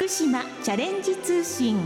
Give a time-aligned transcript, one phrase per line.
[0.00, 1.76] 福島チャレンジ通信。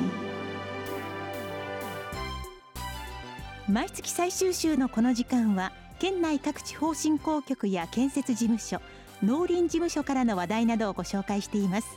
[3.69, 8.81] 毎月最終週のこの時間は県内各地方振興局や建設事務所
[9.25, 11.89] 農林事務所からの話題などをご紹介しています。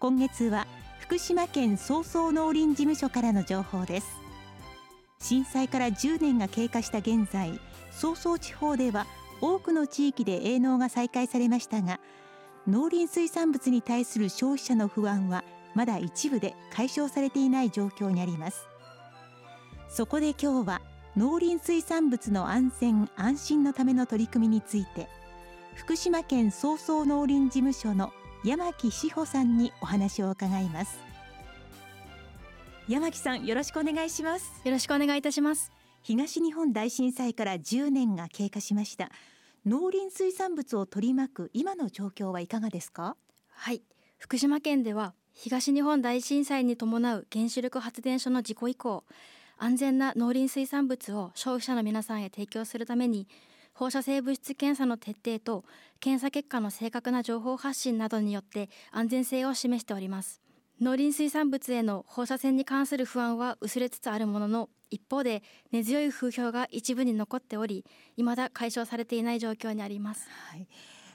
[0.00, 0.66] 今月は
[1.00, 4.06] 福島県総総農林事務所からの情報です。
[5.20, 9.06] 震災から10年が経過した現在総総地方では
[9.42, 12.00] 多くの地域で営農が再開されましたが
[12.66, 15.44] 農林水産物に対する消費者の不安は
[15.74, 18.66] まだ一部で解消されていない状況にあります。
[19.88, 20.80] そこで今日は
[21.16, 25.08] 農林水産物の安全安心のための取り組みについて
[25.74, 28.12] 福島県総総農林事務所の
[28.44, 30.98] 山木志保さんにお話を伺います。
[32.88, 34.60] 山木さんよろしくお願いします。
[34.64, 35.72] よろしくお願いいたします。
[36.04, 39.10] 東日本大震災から10年が経過しました
[39.66, 43.16] 農林水産物を取り巻く今の状況はいかがですか？
[43.48, 43.80] はい。
[44.18, 49.04] 福島県では東日本大震災に伴う原子力発電所の事故以降
[49.56, 53.26] 安全な農林水産物を消費者の皆さんへ提供するために
[53.72, 55.64] 放射性物質検査の徹底と
[55.98, 60.42] 検査結果の正確な情報発信などによって安全性を示しております。
[60.80, 67.84] 農林水産物への放射線に関する不安は薄れつつあるものの一方で根強い風評が一部に残っており
[68.16, 70.68] 未だ解消されていない状況にあります、はい、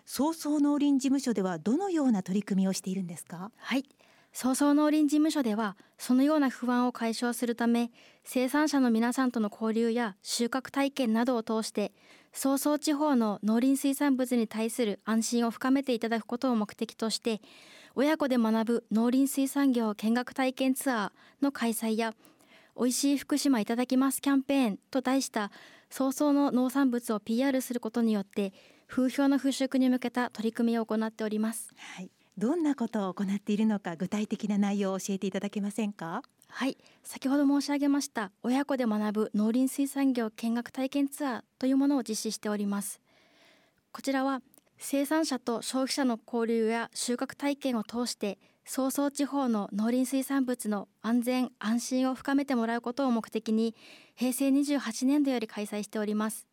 [0.06, 3.52] 総総農林事務所ではどのような取り組みをしているんですか？
[3.58, 3.84] はい。
[4.32, 7.90] 総総農林事務所ではそのような不安を解消するため
[8.24, 11.94] 生産者の皆さんとの交流や収穫体験などを通して
[12.42, 17.42] 総総地方の農林水産物に対する安心を深めていただくことを目的として
[17.96, 22.14] 親子で学ぶ農林水産業見学体験ツアーの開催や
[22.78, 25.52] 美味しい福島いただきますキャンペーンと題した
[25.90, 28.54] 早々の農産物を PR することによって
[28.88, 36.22] 風評の払拭に向けた取り組みを行っております、はい、どんなことを行っているのか具体的な内容を教えていただけませんか？
[36.50, 36.78] はい。
[37.04, 43.00] 先ほど申し上げました親子で学ぶ農林水産業見学体験ツアーというものを実施しております。
[43.92, 44.42] こちらは
[44.78, 53.76] 生産者と消費者の交流や収穫体験を通して早々地方の農林水産物の安全安心を深めてもらうことを目的に
[54.16, 56.48] 平成28年度より開催しております。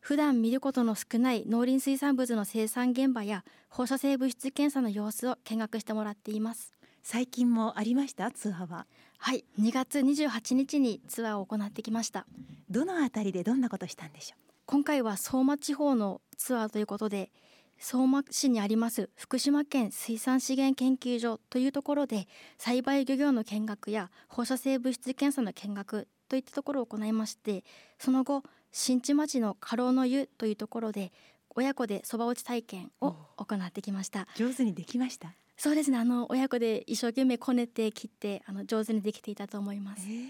[0.00, 6.79] 普段見ることの少ない農林水産物の生産現場や放射性物質検査の様子を見学してもらっています。
[7.02, 8.30] 最近もありました？
[8.30, 8.86] ツアーは。
[9.18, 9.44] はい。
[9.58, 12.26] 2月28日にツアーを行ってきました。
[12.68, 14.52] どのあたりでどんなことしたんでしょう？
[14.66, 17.32] 今回は相馬地方のツアーということで
[17.78, 22.28] 相馬市にあります福島県水産資源研究所というところで
[22.58, 27.64] 栽培漁業の見学や放射性物質検査の見学といったところを行いまして
[27.98, 31.12] その後新地町の家老の湯というところで
[31.56, 34.28] 親子でそば打ち体験を行ってきました。
[34.36, 35.32] 上手にできました？
[35.62, 35.98] そうですね。
[35.98, 40.28] あの親子で一生懸命こねて切ってあの上手にできていたと思います、えー、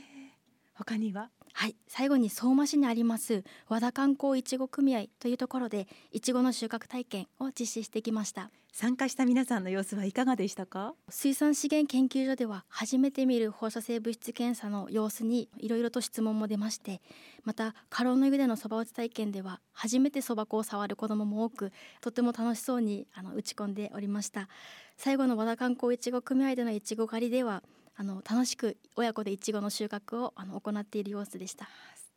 [0.75, 1.31] 他には？
[1.53, 8.51] はい最後に相馬市にあります和田観光いちご組合というところでいちごの収穫体験を実施してきました。
[8.73, 10.95] 参加した皆さんの様子はいかがでしたか？
[11.09, 17.03] 水産資源研究所では初めて見る放射性物質検査の様子にいろいろと質問も出まして
[17.43, 24.49] また過労の湯でのそば打ち体験では初めてそば粉を触る子どもも多くとても楽しそうにあの打ち込んでおりました。
[24.97, 27.65] 最後の和田観光いちご組合でのいちご狩りでは
[28.01, 31.69] あの楽しく親子でいちごの収穫をあの行っている様子でした。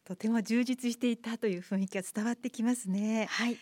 [0.06, 3.28] とても充実していたという雰囲気が伝わってきますね。
[3.30, 3.58] はい。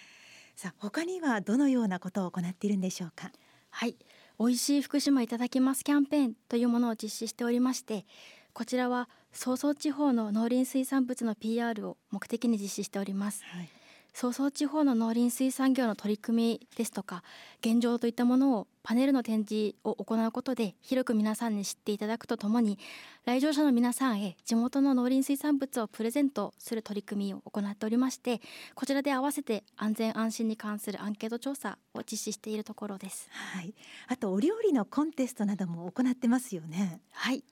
[0.56, 3.32] さあ他にはどのようなことを行っているんでしょうか？
[3.72, 3.96] はい。
[4.40, 8.06] 美味しい福島いただきますキャンペーンというものを実施しておりまして
[8.54, 13.70] こちらは早々地方の農林水産物の PR を目的に実施しております、はい
[14.14, 17.24] 早々地方の農林水産業の取り組みですとか
[17.62, 22.78] 現状といったものをパネルの展示を行うことで広く皆さんに知っていただくとともに
[23.26, 28.42] 来場者の皆さんへ地元の農林水産物をプレゼントする取り組みを行っておりまして
[28.76, 33.30] こちらで合わせて安全安心に関するアンケート調査を実施しているところです。
[33.32, 33.74] はい、
[34.08, 37.02] あとお料理のコンテストなども行ってますよね。
[37.12, 37.44] はい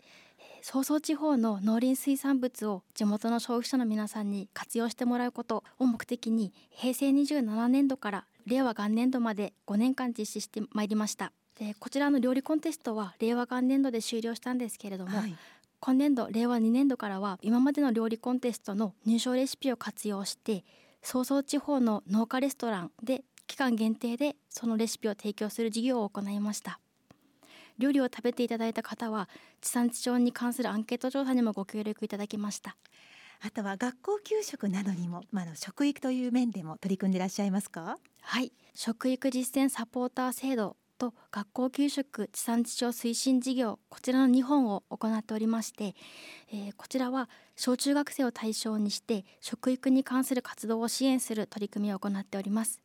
[0.61, 11.31] 早々地方の農林水産物を地元の消費者の皆さんに活用してもらうことを目的に平成27年度から令和元年度まで5年間実施してまいりました。
[11.59, 15.35] でこちらの料理コンテストは令和元年度で終了したんですけれども、はい、
[15.81, 20.63] 今年度令和2年度からは今までの料理コンテストの入賞レシピを活用して
[21.01, 26.79] 早々地方の農家レストランで期間限定でそのレシピを提供する事業を行いました。
[27.80, 29.28] 料理を食べていただいた方は
[29.62, 32.78] 地産地消に関するアンケート調査にもご協力いただきました。
[33.42, 37.98] あとは学校給食などにも、まあ、食育という面でも取り組んでいらっしゃいますか？
[38.22, 38.52] はい。
[38.76, 45.96] 食育実践サポーター制度と学校給食地産地消推進事業こちらの2本を行っておりまして、
[46.52, 52.81] えー、こちらは小中学生を対象にして食育に関する活動を支援する取り組みを行っております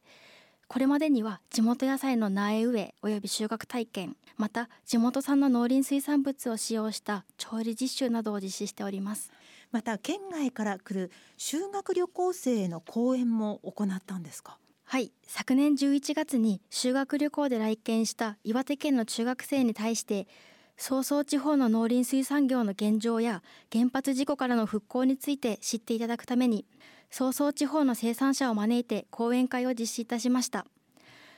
[0.68, 9.30] これまでには地元野菜の苗植えおよび収穫体験また地元産の農林水産物を使用した調理実習などを実施しております。
[9.70, 14.58] また県外から来る修学旅行生への講演も行ったんですか？
[14.84, 15.12] はい。
[15.26, 20.26] 昨年11月に修学旅行で来県した岩手県の中学生に対して
[20.76, 26.64] 早々地方の農林水産業の現状や原発事故からの復興について知っていただくために
[27.10, 30.66] 早々地方の生産者を招いて講演会を実施いたしました。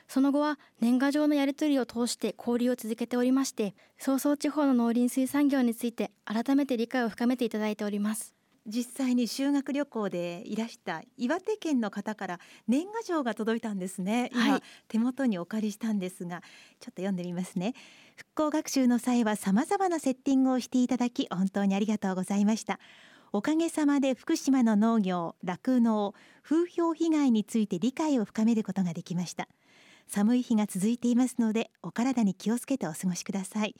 [0.07, 8.33] その後は年賀状のやり取りを通して交流を続けておりまして早々地方の農林水産業について改めて理解を深めていただいております。
[8.69, 14.29] 実際に修学旅行でいらした岩手県の方から年賀状が届いたんですね。
[14.33, 16.41] 今、はい、手元にお借りしたんですが
[16.81, 17.73] ちょっと読んでみますね。
[18.17, 22.79] 復興学習の際は様々なセッティングをしていただき本当にありがとうございました
[23.33, 26.13] おかげさまで福島の農業、酪農、
[26.43, 29.47] 風評被害について理解を深めることができました。
[30.07, 33.75] 寒い日が続いていますのでお体に気をつけてお過ごしください。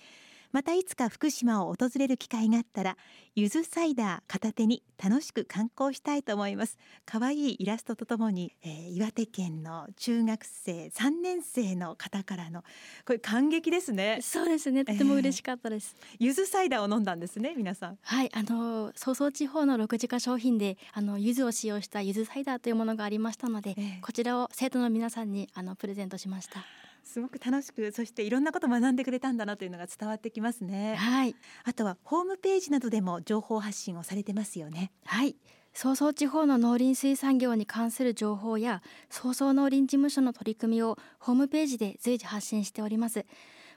[0.51, 2.97] またいつか福島を訪れる機会があったら
[3.35, 6.77] ゆずサイダー片手に楽しく観光したいと思います。
[7.05, 12.63] 可愛いイラストとともに、えー、岩手県の中学生3年生の方からの
[13.05, 14.19] これ感激ですね。
[14.21, 14.85] そうですね。
[14.85, 17.97] とても嬉しかったです、えー、ゆずサイダーを飲んだんですね皆さん。
[18.01, 18.29] はい。
[18.33, 26.65] あの早々地方の6時化商品であの柚子を使用したゆずサイダーというものがありましたので、えー、こちらを生徒の皆さんにあのプレゼントしました
[27.07, 30.95] すごく楽しくそしていろんなことを学んでくれたんだなというのが伝わってきますね。
[30.95, 31.35] はい。
[31.63, 34.91] あとはホームページなどでも情報発信をされてますよね。
[35.05, 35.35] はい。
[35.73, 43.25] 早々地方の農林水産業に関する情報や早々農林事務所の取り組みをホームページで随時発信しております。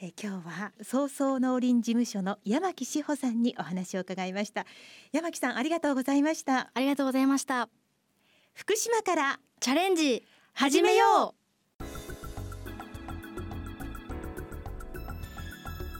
[0.04, 4.66] え今日は早々農林事務所の山木志保さんにお話を伺いました。
[5.12, 6.72] 山木さんありがとうございました。
[6.74, 7.68] ありがとうございました。
[8.52, 11.36] 福島からチャレンジ始めよ
[11.80, 11.84] う。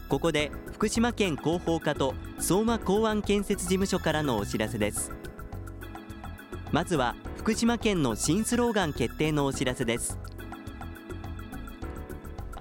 [0.09, 5.13] ここで福島県広報課と相馬港湾建設事務所からのお知らせです。
[6.73, 10.17] まずは福島県の新スローガン決定のお知らせです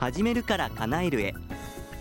[0.02, 1.32] 始めるから叶えるへ。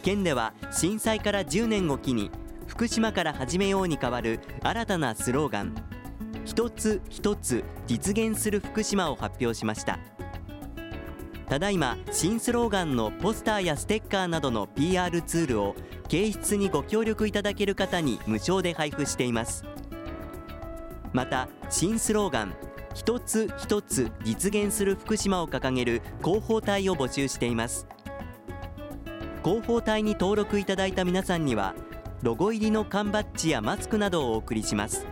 [0.02, 2.32] 県では震災から10年を機に
[2.66, 5.76] 福島から始めように変わる新たなスローガン。
[6.44, 10.00] 一つ一つ実現する福島を発表しました。
[11.48, 15.76] ただいま新スローガンのポスターやステッカーなどの PR ツールを
[16.08, 19.64] 掲出にご協力いただける方に無償で配布しています。
[21.14, 22.56] また新スローガン
[22.96, 27.86] 一つ一つ実現する福島を掲げる広報隊を募集しています。
[29.44, 31.74] 広報隊に登録いただいた皆さんには
[32.22, 35.06] ロゴ入りの缶バッジやマスクなどをお送りします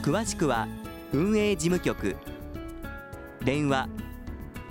[0.00, 0.66] 詳しくは
[1.12, 2.16] 運営事務局
[3.44, 3.88] 電話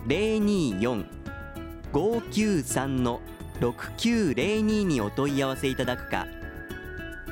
[0.07, 3.21] 024-593の
[3.59, 6.25] 6902にお問い合わせいただくか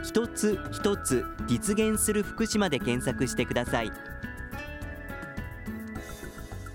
[0.03, 3.91] 一つ一つ実現する福島で検索してください。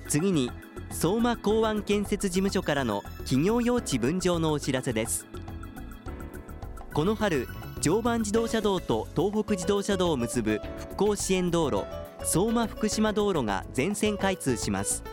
[0.08, 0.52] 次に
[0.90, 5.26] 相馬港湾建設事務所からの企業用地分譲のお知らせです。
[6.94, 7.48] この春
[7.80, 11.84] 常磐自動車道と東北自動車道を結ぶ復興支援道路
[12.24, 15.04] 相馬福島道路が全線開通します。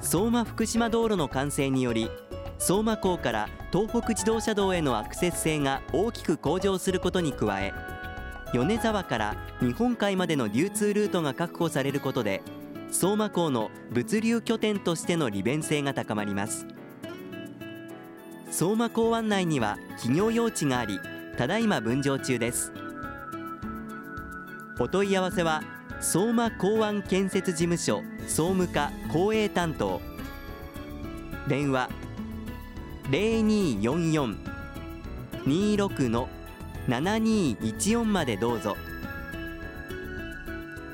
[0.00, 2.10] 相馬福島道路の完成により
[2.58, 7.72] 相馬港から東北自動車道へのアクセス性が大きく向上することに加え
[8.52, 12.42] 米沢から日本海までの流通ルートが確保されることで
[12.92, 16.66] 相馬港の物流拠点としての利便性が高まります。
[18.50, 21.00] 相馬港湾内には企業用地があり
[21.38, 22.70] ただいま分譲中です。
[24.78, 25.62] お問い合わせは
[26.00, 30.02] 相馬港湾建設事務所総務課公営担当。
[31.48, 31.88] 電話
[35.46, 36.28] 0244-26の
[36.88, 38.76] 7214までどうぞ。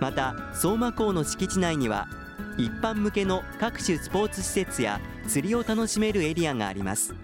[0.00, 2.08] また相馬港の敷地内には
[2.56, 7.14] 一般向けの各種スポーツ施設や釣りを楽しめるエリアがあります。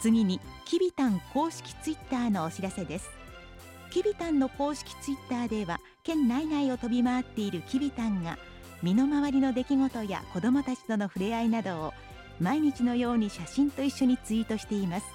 [0.00, 3.10] 次にきびたん公式ツイッターのお知らせです。
[3.90, 8.38] きびたんの公式ツイッターでは県内外を飛び回っているきびたんが
[8.82, 11.92] 身の回りの出来事や子どもたちとの触れ合いなどを
[12.40, 15.06] 毎日のように写真と一緒にツイートしています。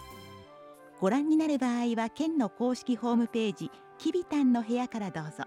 [1.02, 5.44] ご覧になる場合は県の公式ホームページきびたんの部屋からどうぞ。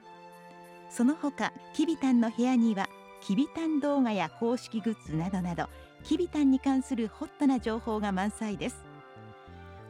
[0.91, 2.89] その他きびたんの部屋には
[3.21, 5.69] きびたん動画や公式グッズなどなど
[6.03, 8.85] きびたんに関するホットな情報が満載です。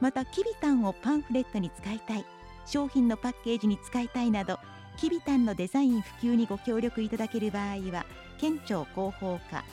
[0.00, 2.24] またきびたんをパンフレットに使いたい
[2.66, 4.58] 商品のパッケージに使いたいなど
[4.96, 8.04] きびたんのデザイン普及にご協力いただける場合は
[8.38, 9.64] 県庁広報課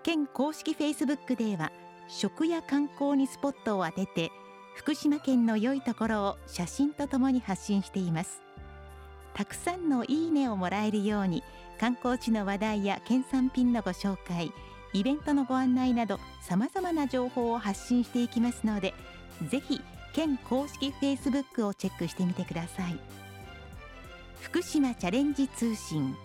[0.03, 1.71] 県公式フェイスブックでは
[2.07, 4.31] 食や観光にスポットを当てて
[4.75, 8.46] 福島県の良いところを写真とともに発信しています。
[9.37, 11.43] たくさんのいいねをもらえるように
[11.79, 14.51] 観光地の話題や県産品のご紹介
[14.93, 18.95] イベントのご案内などさまざまな情報を発信していきますので
[19.47, 19.79] ぜひ
[20.13, 22.99] 県公式フェイスブックをチェックしてみてください。
[24.41, 26.15] 福島チャレンジ通信。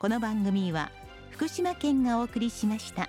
[0.00, 0.90] この番組は
[1.30, 3.08] 福島県がお送りしました。